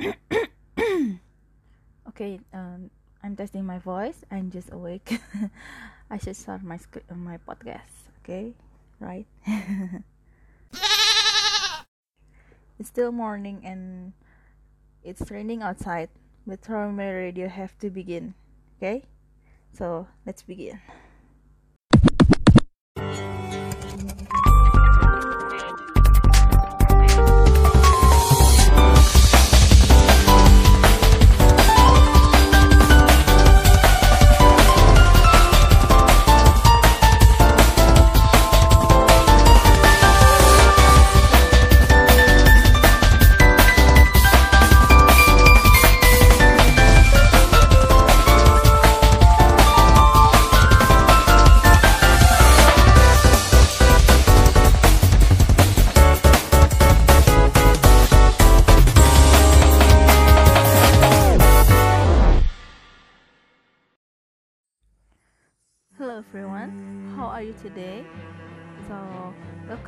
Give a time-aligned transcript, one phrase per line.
[2.08, 2.90] okay, um,
[3.22, 4.24] I'm testing my voice.
[4.30, 5.20] I'm just awake.
[6.10, 8.10] I should start my script, my podcast.
[8.22, 8.52] Okay,
[9.00, 9.26] right?
[12.78, 14.12] it's still morning and
[15.02, 16.08] it's raining outside,
[16.46, 18.34] but Trauma Radio have to begin.
[18.78, 19.04] Okay,
[19.72, 20.80] so let's begin.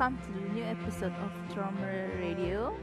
[0.07, 2.73] Welcome to the new episode of Trauma Radio.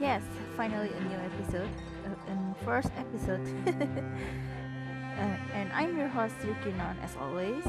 [0.00, 0.22] Yes,
[0.56, 1.70] finally a new episode,
[2.02, 3.46] uh, and first episode.
[3.68, 7.62] uh, and I'm your host Yukinon as always.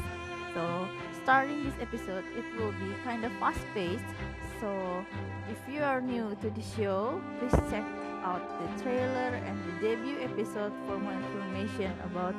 [0.54, 0.88] So,
[1.22, 4.10] starting this episode, it will be kind of fast-paced.
[4.60, 5.06] So,
[5.54, 7.86] if you are new to the show, please check
[8.26, 12.34] out the trailer and the debut episode for more information about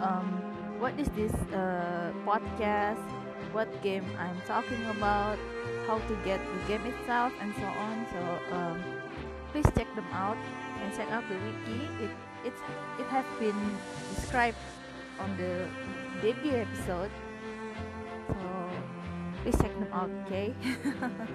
[0.00, 0.40] um,
[0.80, 3.04] what is this uh, podcast,
[3.52, 5.36] what game I'm talking about,
[5.86, 8.06] how to get the game itself, and so on.
[8.12, 8.20] So
[8.54, 8.82] um,
[9.52, 10.36] please check them out
[10.82, 11.80] and check out the wiki.
[12.04, 12.10] It
[12.44, 12.60] it's
[12.98, 13.56] it has been
[14.14, 14.58] described
[15.20, 15.68] on the
[16.22, 17.10] debut episode.
[18.28, 18.36] So
[19.42, 20.54] please check them out, okay?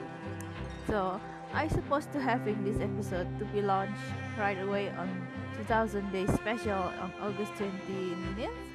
[0.88, 1.20] so
[1.54, 4.08] I supposed to having this episode to be launched
[4.38, 5.10] right away on
[5.58, 8.72] 2000 Days Special on August 29th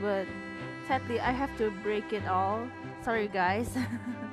[0.00, 0.26] but
[0.86, 2.68] sadly I have to break it all.
[3.02, 3.76] Sorry guys.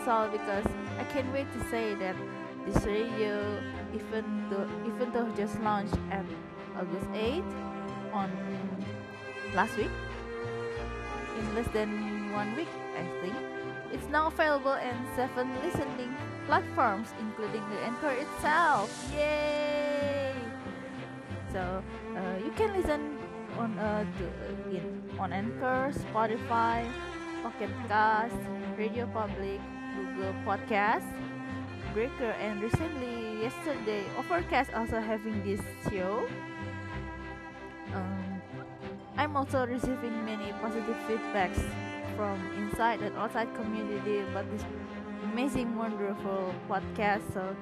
[0.00, 0.64] it's all because
[0.98, 2.16] I can't wait to say that
[2.64, 3.36] this radio
[3.92, 6.24] even though even though just launched at
[6.74, 7.52] August 8th
[8.12, 8.30] on
[9.54, 9.92] last week
[11.38, 13.36] in less than one week I think
[13.92, 18.88] it's now available in seven listening platforms including the Anchor itself.
[19.12, 20.32] Yay!
[21.52, 21.60] So
[22.16, 23.18] uh, you can listen
[23.58, 26.88] on uh, to, uh, on Anchor, Spotify,
[27.42, 28.40] Pocket Cast,
[28.78, 29.60] Radio Public,
[29.96, 31.06] Google Podcast,
[31.92, 36.26] Breaker, and recently yesterday Overcast also having this show.
[37.94, 38.42] Um,
[39.16, 41.60] I'm also receiving many positive feedbacks
[42.16, 44.62] from inside and outside community about this
[45.24, 47.22] amazing, wonderful podcast.
[47.34, 47.56] So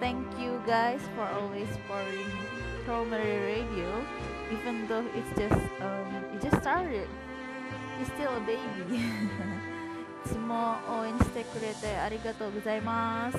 [0.00, 2.28] thank you guys for always supporting
[2.84, 4.04] Primary Radio
[4.52, 7.08] even though it's just um it just started
[8.00, 9.64] it's still a baby い
[10.25, 13.37] つも応援してくれてありがとうございます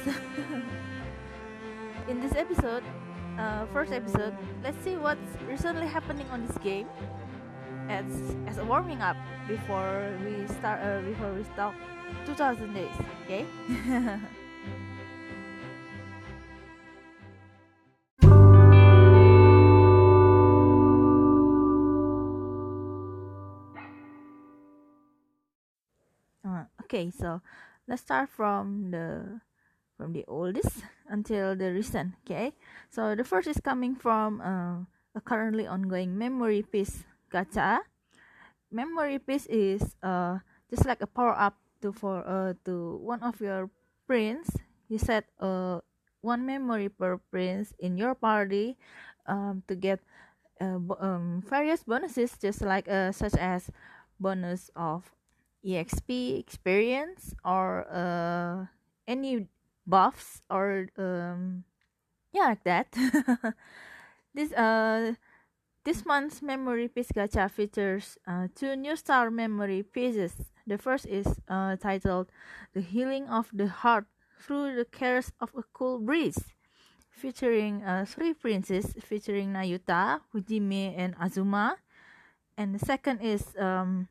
[2.09, 2.83] In this episode
[3.39, 5.19] uh, first episode let's see what's
[5.49, 6.87] recently happening on this game
[7.89, 8.05] as
[8.47, 9.17] as a warming up
[9.49, 11.75] before we start uh, before we start
[12.27, 12.89] 2000 days
[13.25, 13.45] okay
[26.86, 27.42] okay, so
[27.90, 29.42] let's start from the
[29.98, 32.14] from the oldest until the recent.
[32.24, 32.54] Okay,
[32.94, 34.86] so the first is coming from uh,
[35.18, 37.04] a currently ongoing memory piece
[37.34, 37.82] gacha.
[38.70, 43.42] Memory piece is uh just like a power up to for uh to one of
[43.42, 43.70] your
[44.06, 44.50] prince.
[44.90, 45.82] You set uh
[46.22, 48.78] one memory per prince in your party
[49.26, 50.02] um to get
[50.62, 53.70] uh, um various bonuses just like uh such as
[54.20, 55.10] bonus of
[55.66, 58.66] exp experience or uh
[59.08, 59.48] any
[59.88, 61.64] buffs or um
[62.34, 62.88] yeah like that.
[64.36, 65.14] This uh
[65.86, 70.34] this month's memory piece gacha features uh, two new star memory pieces.
[70.68, 72.32] The first is uh, titled
[72.74, 74.06] the healing of the heart
[74.42, 76.40] through the cares of a cool breeze
[77.10, 81.78] featuring uh, three princes featuring nayuta hajime and azuma.
[82.58, 84.08] And the second is um,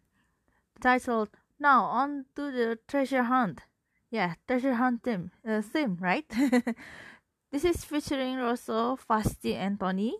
[0.81, 1.31] titled
[1.64, 3.64] now on to the treasure hunt.
[4.12, 6.28] Yeah, treasure hunt theme, uh, theme right?
[7.52, 10.14] this is featuring Rosso, Fasti, and Tony.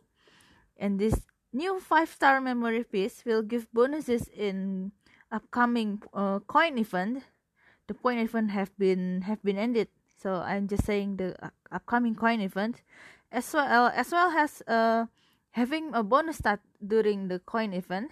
[0.77, 1.15] And this
[1.53, 4.91] new five star memory piece will give bonuses in
[5.31, 7.23] upcoming uh, coin event.
[7.87, 12.17] The coin event have been have been ended, so I'm just saying the uh, upcoming
[12.17, 12.81] coin event.
[13.35, 15.07] as well as well as uh,
[15.51, 18.11] having a bonus stat during the coin event.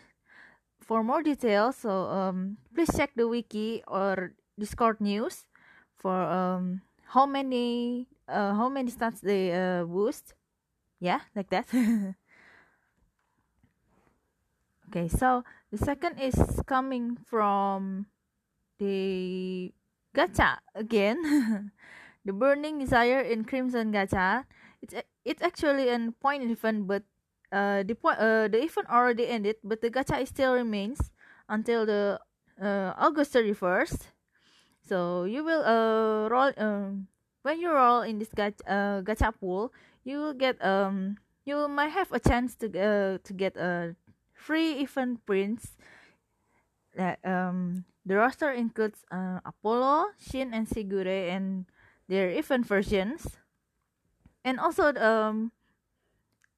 [0.83, 5.47] For more details, so um, please check the wiki or Discord news
[5.97, 10.35] for um, how many uh, how many stats they uh, boost.
[10.99, 11.71] Yeah, like that.
[14.91, 16.35] okay, so the second is
[16.67, 18.07] coming from
[18.79, 19.73] the
[20.15, 21.71] gacha again.
[22.25, 24.45] the burning desire in Crimson Gacha.
[24.83, 24.95] It's
[25.25, 27.03] it's actually a point event, but
[27.53, 31.13] uh, the point uh, the event already ended, but the gacha still remains
[31.49, 32.19] until the
[32.61, 34.09] uh, August thirty first.
[34.83, 37.07] So you will uh roll um
[37.43, 39.73] when you roll in this gacha, uh, gacha pool,
[40.05, 43.95] you will get um you might have a chance to uh to get a
[44.35, 45.77] free event prints.
[46.97, 51.67] That um the roster includes uh, Apollo, Shin, and Shigure, and
[52.09, 53.39] their event versions.
[54.45, 55.53] And also um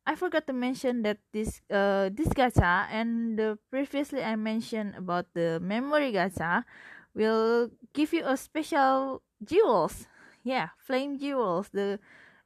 [0.07, 5.33] I forgot to mention that this uh this gacha and the previously I mentioned about
[5.33, 6.65] the memory gacha
[7.15, 10.07] will give you a special jewels.
[10.45, 11.71] Yeah, flame jewels.
[11.73, 12.01] The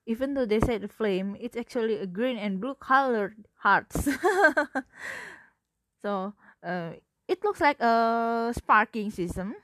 [0.07, 4.07] even though they said flame, it's actually a green and blue colored hearts.
[6.03, 6.93] so uh,
[7.27, 9.55] it looks like a sparking system.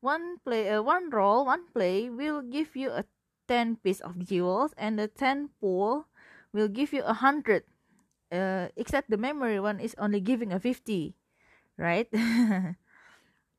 [0.00, 3.04] One play, uh, one roll, one play will give you a
[3.48, 6.06] ten piece of jewels, and the ten pull
[6.52, 7.64] will give you a hundred.
[8.32, 11.14] Uh, except the memory one is only giving a fifty,
[11.76, 12.08] right?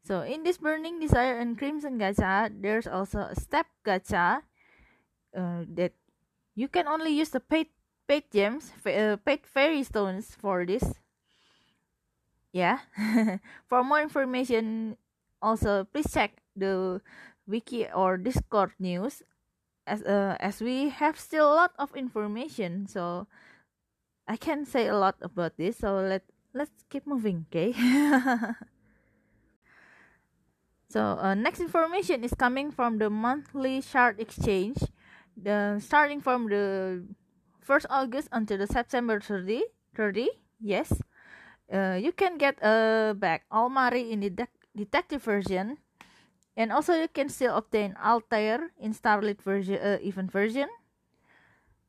[0.04, 4.44] So in this Burning Desire and Crimson Gacha, there's also a step gacha
[5.36, 5.94] uh, that
[6.56, 7.68] you can only use the paid
[8.08, 11.00] paid gems, uh, paid fairy stones for this.
[12.52, 12.80] Yeah.
[13.68, 14.98] for more information,
[15.42, 17.02] also please check the
[17.48, 19.24] wiki or Discord news,
[19.88, 22.88] as uh, as we have still a lot of information.
[22.88, 23.28] So
[24.28, 25.78] I can say a lot about this.
[25.78, 27.74] So let let's keep moving, okay?
[30.94, 34.78] So uh, next information is coming from the monthly shard exchange,
[35.36, 37.02] the starting from the
[37.62, 39.66] first August until the September 30.
[39.98, 40.30] 30
[40.62, 40.94] yes,
[41.74, 45.78] uh, you can get a back Almari in the de- detective version,
[46.56, 50.70] and also you can still obtain Altair in Starlit version, uh, even version.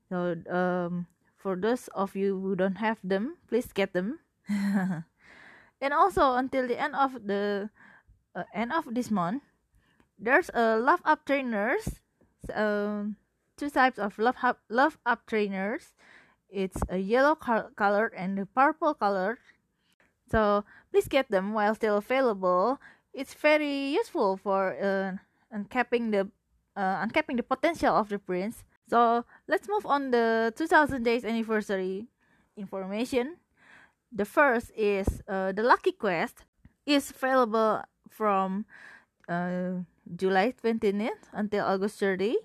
[0.08, 1.06] So um,
[1.36, 4.20] for those of you who don't have them, please get them.
[4.48, 7.70] and also until the end of the
[8.34, 9.42] uh, end of this month,
[10.18, 12.00] there's a love up trainers.
[12.52, 13.16] Um,
[13.56, 15.92] two types of love up love up trainers.
[16.48, 19.38] It's a yellow color and a purple color.
[20.30, 22.80] So please get them while still available.
[23.14, 25.14] It's very useful for uh,
[25.54, 26.28] uncapping the
[26.74, 28.64] uh, uncapping the potential of the prince.
[28.90, 32.08] So let's move on the 2000 days anniversary
[32.56, 33.36] information.
[34.10, 36.44] The first is uh, the lucky quest
[36.86, 38.66] is available from
[39.28, 42.36] uh, July 29th until August 30.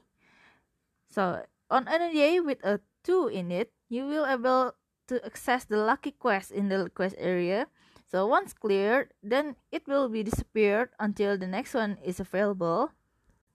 [1.09, 4.73] So on any day with a 2 in it, you will able
[5.07, 7.67] to access the lucky quest in the quest area.
[8.09, 12.91] So once cleared, then it will be disappeared until the next one is available.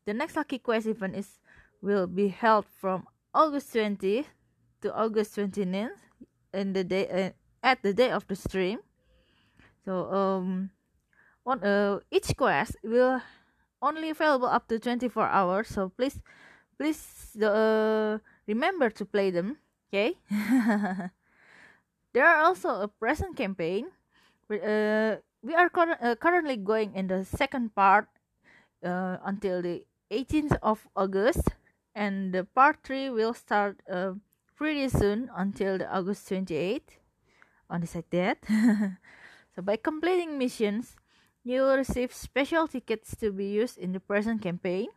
[0.07, 1.41] The next lucky quest event is
[1.83, 4.31] will be held from August 20th
[4.81, 5.99] to August 29th
[6.55, 7.31] in the day uh,
[7.67, 8.79] at the day of the stream.
[9.85, 10.71] So um
[11.45, 13.21] on uh, each quest will
[13.83, 16.21] only available up to 24 hours so please
[16.79, 19.59] please uh, remember to play them
[19.89, 20.17] okay
[22.17, 23.93] there are also a present campaign
[24.51, 28.09] uh, we are cur- uh, currently going in the second part
[28.85, 31.55] uh, until the 18th of august
[31.95, 34.13] and the part 3 will start uh,
[34.57, 36.99] pretty soon until the august 28th
[37.71, 38.39] on the like that
[39.55, 40.97] so by completing missions
[41.45, 44.89] you will receive special tickets to be used in the present campaign.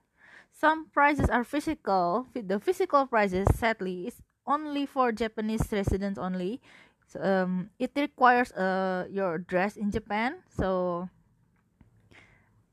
[0.52, 2.26] Some prizes are physical.
[2.34, 6.62] The physical prizes, sadly, is only for Japanese residents only.
[7.08, 10.44] So, um, it requires uh, your address in Japan.
[10.50, 11.10] So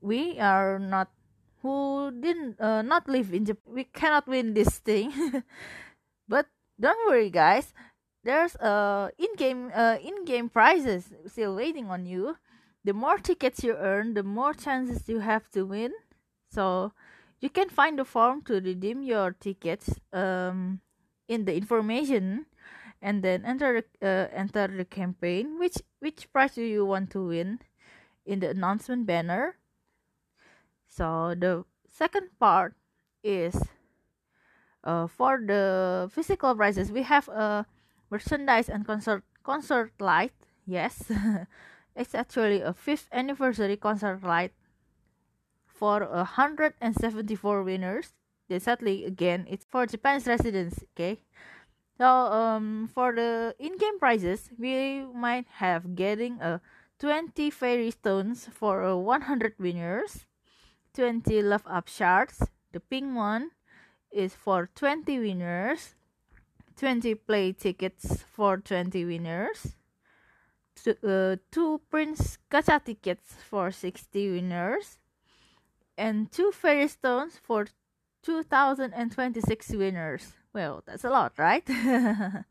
[0.01, 1.09] we are not
[1.61, 3.73] who didn't uh, not live in Japan.
[3.73, 5.11] We cannot win this thing.
[6.27, 6.47] but
[6.79, 7.73] don't worry, guys.
[8.23, 12.37] There's uh in-game uh in-game prizes still waiting on you
[12.85, 15.91] the more tickets you earn, the more chances you have to win.
[16.51, 16.93] So
[17.41, 20.81] you can find the form to redeem your tickets um,
[21.27, 22.45] in the information
[23.01, 27.59] and then enter uh, enter the campaign which which prize do you want to win
[28.25, 29.57] in the announcement banner
[30.87, 32.75] so the second part
[33.23, 33.55] is
[34.85, 37.65] uh, for the physical prizes, we have a
[38.09, 40.31] merchandise and concert concert light.
[40.65, 41.11] Yes,
[41.95, 44.53] it's actually a fifth anniversary concert light
[45.65, 48.13] for a hundred and seventy four winners.
[48.47, 50.83] Then sadly again, it's for Japan's residents.
[50.93, 51.19] Okay,
[51.97, 56.61] so um for the in-game prizes, we might have getting a
[56.99, 60.25] twenty fairy stones for a one hundred winners,
[60.93, 62.41] twenty love up shards.
[62.71, 63.51] The pink one
[64.11, 65.95] is for twenty winners
[66.77, 69.75] 20 play tickets for 20 winners,
[70.75, 74.97] two, uh, two Prince Gacha tickets for 60 winners,
[75.97, 77.67] and two Fairy Stones for
[78.23, 80.33] 2026 winners.
[80.55, 81.67] Well, that's a lot, right?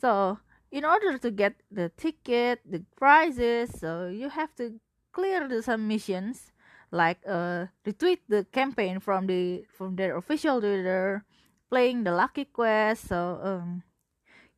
[0.00, 0.38] so,
[0.72, 4.80] in order to get the ticket, the prizes, so you have to
[5.12, 6.52] clear the submissions
[6.90, 11.24] like uh, retweet the campaign from the from their official Twitter
[11.70, 13.82] playing the lucky quest so um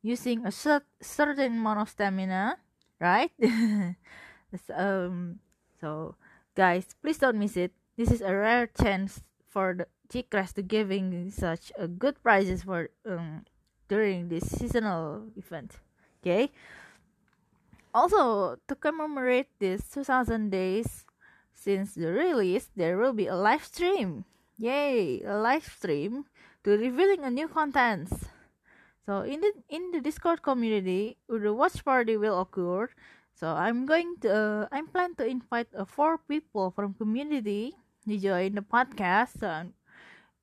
[0.03, 2.57] using a cert- certain amount of stamina
[3.01, 3.33] right
[4.75, 5.39] um
[5.81, 6.15] so
[6.57, 11.31] guys please don't miss it this is a rare chance for the GCREST to giving
[11.31, 13.45] such a good prizes for um
[13.89, 15.81] during this seasonal event
[16.21, 16.53] okay
[17.95, 21.05] also to commemorate this 2000 days
[21.53, 24.25] since the release there will be a live stream
[24.57, 26.25] yay a live stream
[26.65, 28.31] to revealing a new contents.
[29.07, 32.89] So in the in the Discord community, the watch party will occur.
[33.35, 37.75] So I'm going to uh, I'm plan to invite uh, four people from community
[38.07, 39.43] to join the podcast.
[39.43, 39.75] So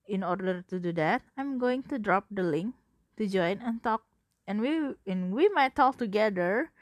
[0.09, 2.73] in order to do that, I'm going to drop the link
[3.17, 4.01] to join and talk,
[4.49, 6.73] and we and we might talk together.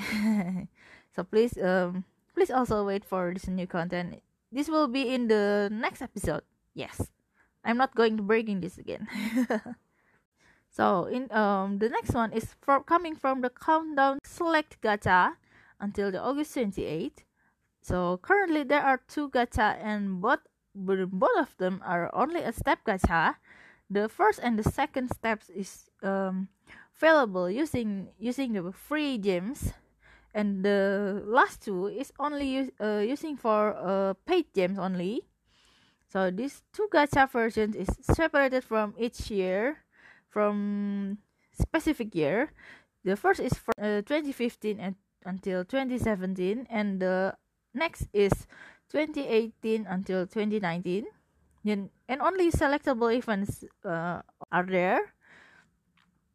[1.14, 4.24] so please um please also wait for this new content.
[4.50, 6.42] This will be in the next episode.
[6.74, 7.12] Yes.
[7.64, 9.06] I'm not going to breaking this again.
[10.70, 15.38] so in um the next one is for coming from the countdown select gacha
[15.78, 17.22] until the August 28th.
[17.82, 20.40] So currently there are two gacha and both
[20.74, 23.36] both of them are only a step gacha.
[23.90, 26.48] The first and the second steps is um,
[26.96, 29.72] available using using the free gems,
[30.34, 35.28] and the last two is only use, uh, using for uh, paid gems only.
[36.08, 39.84] So these two gacha versions is separated from each year,
[40.28, 41.18] from
[41.52, 42.52] specific year.
[43.04, 47.34] The first is from uh, 2015 and until 2017, and the
[47.74, 48.32] next is
[48.92, 51.06] 2018 until 2019.
[51.64, 54.20] Then and only selectable events uh,
[54.50, 55.14] are there.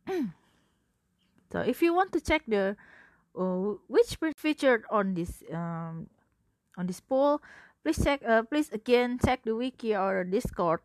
[1.52, 2.76] so if you want to check the
[3.38, 6.10] uh, which print featured on this um,
[6.78, 7.42] on this poll,
[7.84, 10.80] please check uh, please again check the wiki or discord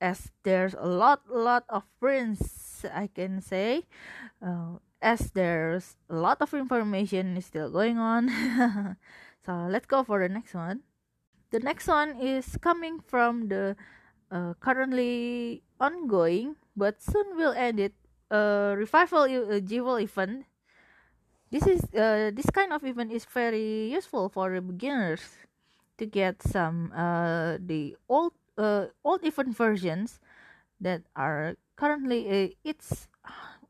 [0.00, 3.84] as there's a lot lot of prints i can say
[4.40, 8.26] uh, as there's a lot of information is still going on
[9.44, 10.80] so let's go for the next one
[11.50, 13.76] the next one is coming from the
[14.30, 17.94] uh, currently ongoing but soon will end it
[18.30, 20.46] uh, revival uh, jewel event.
[21.50, 25.20] This is uh, this kind of event is very useful for beginners
[25.98, 30.20] to get some uh, the old uh, old event versions
[30.80, 33.08] that are currently uh, it's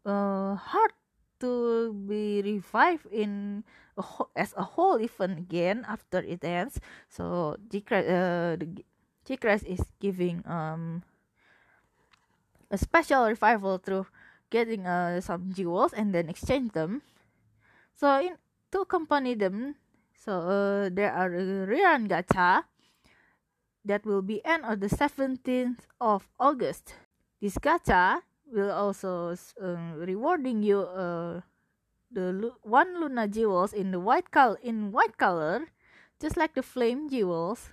[0.04, 0.92] uh, hard
[1.40, 3.64] to be revived in
[4.37, 6.80] as a whole event again after it ends.
[7.09, 7.56] So
[8.06, 8.85] uh, the
[9.64, 11.02] is giving um
[12.70, 14.06] a special revival through
[14.50, 17.02] getting uh, some jewels and then exchange them.
[17.94, 18.38] So in
[18.73, 19.75] to accompany them,
[20.14, 22.64] so uh, there are a rerun gacha
[23.85, 26.94] that will be end on the 17th of August.
[27.40, 31.40] This gacha will also uh, rewarding you uh,
[32.11, 35.69] the one Luna jewels in the white color in white color,
[36.21, 37.71] just like the flame jewels.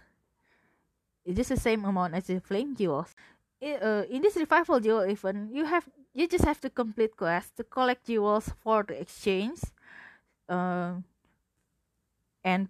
[1.26, 3.16] It's just the same amount as the flame jewels.
[3.60, 7.52] It, uh, in this revival jewel event, you have you just have to complete quests
[7.58, 9.60] to collect jewels for the exchange.
[10.48, 11.02] Uh,
[12.44, 12.70] and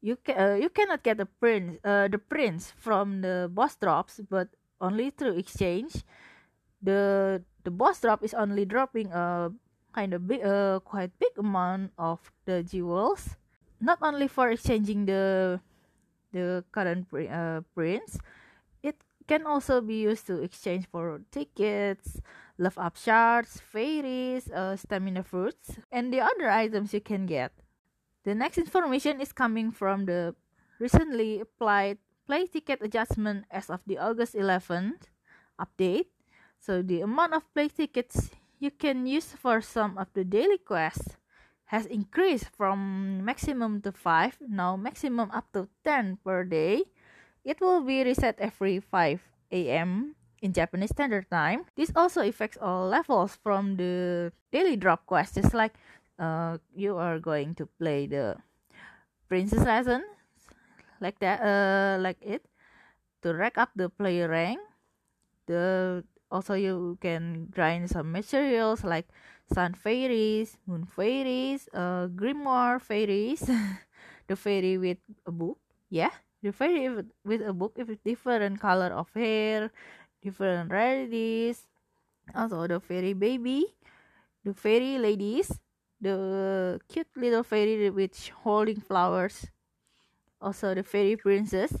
[0.00, 4.20] you can uh, you cannot get the prince uh, the prince from the boss drops
[4.30, 4.48] but
[4.80, 6.04] only through exchange
[6.82, 9.50] the the boss drop is only dropping a
[9.94, 13.36] kind of big uh, quite big amount of the jewels
[13.80, 15.60] not only for exchanging the
[16.32, 18.18] the current uh, prince
[18.82, 22.20] it can also be used to exchange for tickets
[22.58, 27.52] love up shards fairies uh, stamina fruits and the other items you can get
[28.24, 30.34] the next information is coming from the
[30.78, 35.08] recently applied play ticket adjustment as of the August 11th
[35.56, 36.12] update.
[36.58, 41.16] So the amount of play tickets you can use for some of the daily quests
[41.68, 46.82] has increased from maximum to 5, now maximum up to 10 per day.
[47.44, 49.20] It will be reset every 5
[49.52, 50.16] a.m.
[50.40, 51.64] in Japanese Standard Time.
[51.76, 55.74] This also affects all levels from the daily drop quest, just like
[56.18, 58.36] uh, you are going to play the
[59.28, 60.02] princess lesson,
[61.00, 62.44] like that, uh, like it,
[63.22, 64.60] to rack up the player rank.
[65.46, 69.08] The also you can grind some materials like
[69.52, 73.48] sun fairies, moon fairies, uh, grimoire fairies,
[74.28, 75.58] the fairy with a book,
[75.90, 76.10] yeah,
[76.42, 76.88] the fairy
[77.24, 79.70] with, a book with different color of hair,
[80.22, 81.66] different rarities,
[82.34, 83.66] also the fairy baby,
[84.44, 85.52] the fairy ladies,
[86.00, 89.46] the cute little fairy with holding flowers,
[90.40, 91.72] also the fairy princess,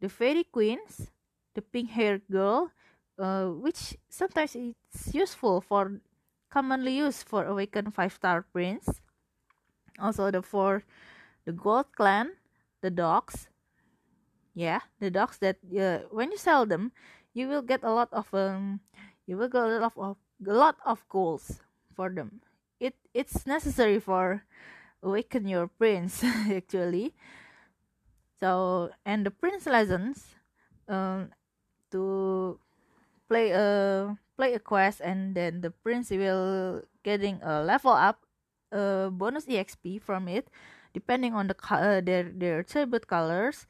[0.00, 1.10] the fairy queens,
[1.54, 2.70] the pink haired girl,
[3.18, 6.00] uh, which sometimes it's useful for
[6.50, 9.00] commonly used for awakened five star prince.
[9.98, 10.82] Also the for
[11.44, 12.36] the gold clan,
[12.82, 13.48] the dogs.
[14.54, 16.90] Yeah, the dogs that uh, when you sell them,
[17.34, 18.80] you will get a lot of um,
[19.26, 21.60] you will get a lot of a lot of goals
[21.94, 22.40] for them.
[22.80, 24.42] It it's necessary for
[25.02, 27.14] awaken your prince actually.
[28.40, 30.34] So and the prince lessons,
[30.88, 31.30] um,
[31.92, 32.58] to
[33.28, 38.24] play a play a quest and then the prince will getting a level up
[38.72, 40.48] a bonus exp from it
[40.92, 43.66] depending on the uh, their their attribute colors.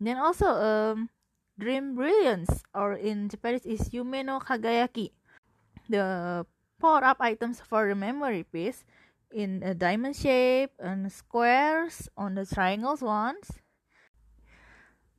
[0.00, 1.08] Then also um
[1.58, 5.12] dream brilliance or in japanese is yume no kagayaki.
[5.88, 6.46] The
[6.80, 8.84] power up items for the memory piece
[9.30, 13.59] in a diamond shape and squares on the triangles ones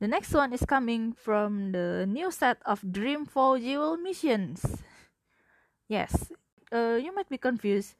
[0.02, 4.82] the next one is coming from the new set of Dreamfall Jewel missions.
[5.86, 6.26] Yes,
[6.74, 7.94] uh, you might be confused.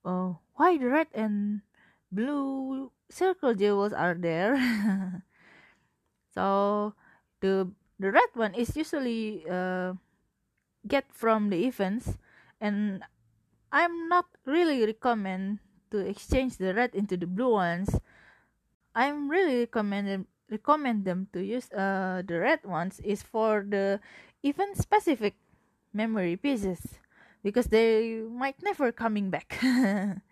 [0.00, 1.60] Uh, why the red and
[2.08, 4.56] blue circle jewels are there?
[6.34, 6.96] so
[7.44, 7.68] the
[8.00, 10.00] the red one is usually uh,
[10.88, 12.16] get from the events,
[12.56, 13.04] and
[13.68, 15.60] I'm not really recommend
[15.92, 18.00] to exchange the red into the blue ones.
[18.96, 24.00] I'm really recommending recommend them to use uh, the red ones is for the
[24.42, 25.34] even specific
[25.92, 26.80] memory pieces
[27.42, 29.58] because they might never coming back.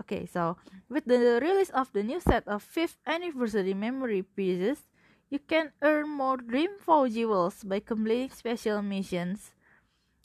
[0.00, 0.56] Okay so
[0.88, 4.90] with the release of the new set of 5th anniversary memory pieces
[5.30, 9.52] you can earn more dreamfall jewels by completing special missions.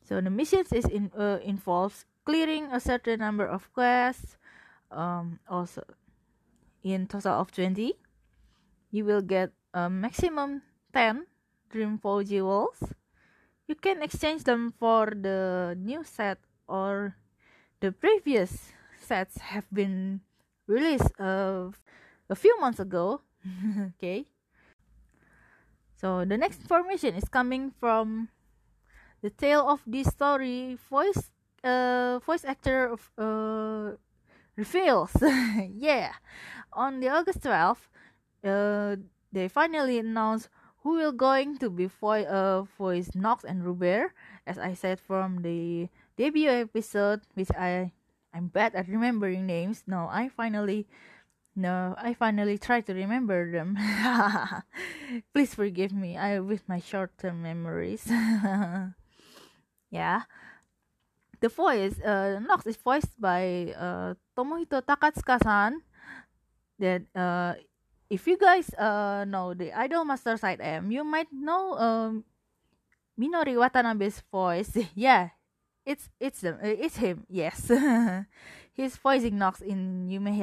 [0.04, 4.38] So the missions is in uh, involves clearing a certain number of quests
[4.92, 5.84] um, also
[6.84, 7.94] in total of 20
[8.92, 10.62] you will get a maximum
[10.94, 11.26] 10
[11.72, 12.82] Dreamfall jewels.
[13.68, 17.16] You can exchange them for the new set or
[17.80, 20.22] the previous sets have been
[20.66, 21.70] released uh,
[22.30, 23.22] a few months ago.
[23.96, 24.26] okay.
[25.98, 28.30] So the next information is coming from
[29.22, 31.32] the tale of this story voice
[31.64, 33.92] uh voice actor of uh
[34.56, 35.12] reveals
[35.76, 36.16] yeah
[36.72, 37.92] on the august 12th
[38.44, 38.96] uh,
[39.32, 40.50] they finally announced
[40.84, 44.14] who will going to be vo- uh, voice Nox and Robert.
[44.48, 47.92] As I said from the debut episode, which I
[48.34, 49.84] I'm bad at remembering names.
[49.88, 50.88] No, I finally
[51.56, 53.76] no, I finally try to remember them.
[55.34, 56.16] Please forgive me.
[56.16, 58.08] I with my short-term memories.
[59.92, 60.24] yeah.
[61.40, 65.82] The voice, uh, Nox is voiced by uh, Tomohito Takatsuka-san.
[66.80, 67.60] That uh,
[68.10, 72.26] if you guys uh know the Idol Master Side M, you might know um
[73.14, 74.74] Minori Watanabe's voice.
[74.96, 75.30] yeah,
[75.86, 76.58] it's it's them.
[76.58, 77.24] Uh, it's him.
[77.30, 77.70] Yes,
[78.74, 80.34] he's voicing Nox in Yume.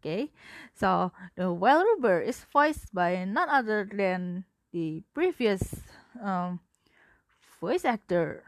[0.00, 0.32] Okay,
[0.74, 5.84] so the Well Ruber is voiced by none other than the previous
[6.18, 6.58] um
[7.60, 8.42] voice actor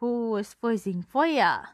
[0.00, 1.64] who was voicing Foya,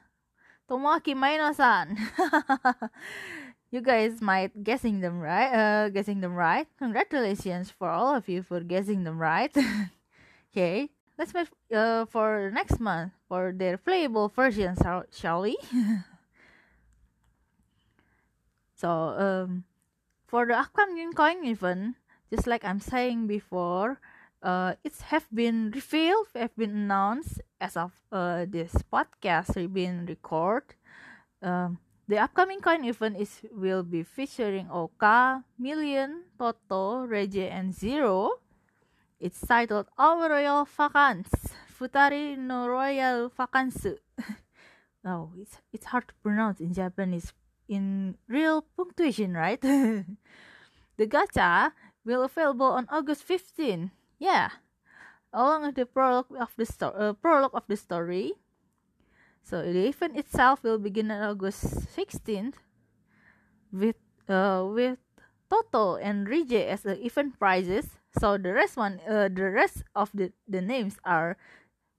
[0.71, 1.99] Tomoaki Maino-san.
[3.73, 6.69] you guys might guessing them right uh guessing them right.
[6.79, 9.51] Congratulations for all of you for guessing them right.
[10.53, 14.79] Okay let's wait uh for next month for their playable versions
[15.11, 15.57] shall we?
[18.77, 19.65] So um
[20.27, 21.97] for the upcoming coin event
[22.33, 24.01] just like i'm saying before
[24.43, 30.75] uh it's have been revealed have been announced as of uh this podcast been recorded
[31.43, 38.43] um the upcoming coin event is will be featuring Oka, Million, Toto, Reggie, and Zero.
[39.21, 41.31] It's titled Our Royal Vacance
[41.83, 43.99] Futari no Royal Vakansu.
[45.05, 47.33] oh, it's it's hard to pronounce in Japanese
[47.67, 49.61] in real punctuation, right?
[50.99, 51.73] the gacha
[52.05, 53.91] will available on August 15.
[54.19, 54.51] Yeah,
[55.33, 56.95] along with the prologue of the story.
[56.95, 58.39] Uh, prologue of the story.
[59.43, 61.65] So the event itself will begin on August
[61.97, 62.55] 16th
[63.73, 63.97] with
[64.29, 64.99] uh, with
[65.51, 67.99] Toto and Rije as the event prizes.
[68.19, 71.37] So the rest one, uh, the rest of the, the names are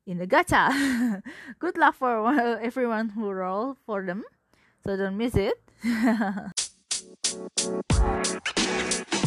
[0.06, 1.22] in the gacha.
[1.60, 2.28] Good luck for
[2.62, 4.24] everyone who roll for them.
[4.86, 5.60] So don't miss it.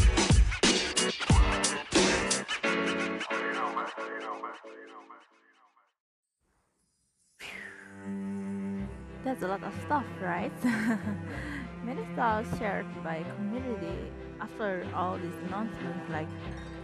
[9.26, 10.52] That's a lot of stuff, right?
[11.82, 13.98] Many styles shared by community
[14.40, 16.28] after all these announcements like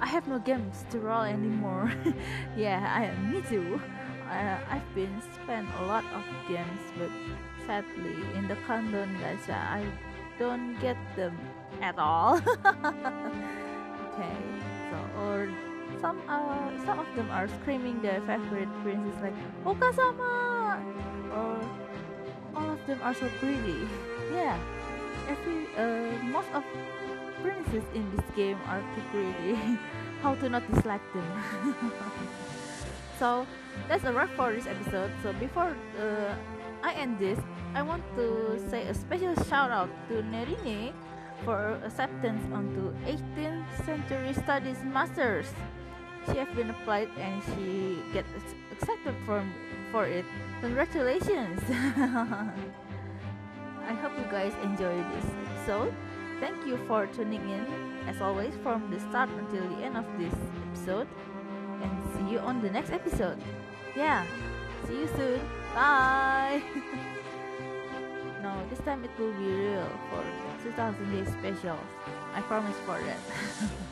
[0.00, 1.94] I have no games to roll anymore.
[2.56, 3.80] yeah, I me too.
[4.28, 7.10] Uh, I've been spent a lot of games, but
[7.64, 9.86] sadly in the countdown gacha I
[10.36, 11.38] don't get them
[11.80, 12.42] at all.
[14.18, 14.36] okay,
[14.90, 15.46] so or
[16.00, 20.82] some uh some of them are screaming their favorite princess like Okasama
[21.30, 21.81] or
[22.86, 23.88] them are so pretty.
[24.32, 24.56] Yeah,
[25.28, 26.64] every uh most of
[27.42, 29.58] princesses in this game are too pretty.
[30.22, 31.26] How to not dislike them?
[33.18, 33.46] so
[33.88, 35.10] that's a wrap for this episode.
[35.22, 36.34] So before uh,
[36.82, 37.38] I end this,
[37.74, 40.92] I want to say a special shout out to Nerine
[41.44, 45.50] for acceptance onto 18th Century Studies Masters.
[46.26, 48.24] She has been applied and she get
[48.70, 49.42] accepted for
[49.92, 50.24] for it.
[50.62, 51.60] Congratulations!
[53.86, 55.94] I hope you guys enjoy this episode.
[56.40, 57.66] Thank you for tuning in,
[58.08, 60.34] as always, from the start until the end of this
[60.72, 61.06] episode.
[61.82, 63.38] And see you on the next episode.
[63.94, 64.24] Yeah,
[64.88, 65.40] see you soon.
[65.74, 66.62] Bye!
[68.42, 70.24] no, this time it will be real for
[70.64, 71.78] 2000 days special.
[72.34, 73.18] I promise for that.